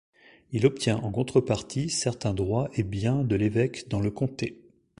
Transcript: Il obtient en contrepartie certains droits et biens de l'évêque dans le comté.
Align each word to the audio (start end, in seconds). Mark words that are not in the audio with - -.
Il 0.51 0.65
obtient 0.65 0.97
en 0.97 1.11
contrepartie 1.11 1.91
certains 1.91 2.33
droits 2.33 2.71
et 2.73 2.81
biens 2.81 3.23
de 3.23 3.35
l'évêque 3.35 3.87
dans 3.87 3.99
le 3.99 4.09
comté. 4.09 4.59